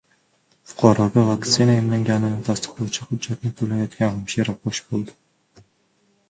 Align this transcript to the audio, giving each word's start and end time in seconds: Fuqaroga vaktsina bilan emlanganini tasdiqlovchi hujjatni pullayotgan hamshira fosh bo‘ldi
Fuqaroga 0.69 1.25
vaktsina 1.27 1.65
bilan 1.75 1.81
emlanganini 1.81 2.39
tasdiqlovchi 2.47 3.05
hujjatni 3.11 3.53
pullayotgan 3.61 4.09
hamshira 4.15 4.57
fosh 4.65 4.83
bo‘ldi 4.91 5.15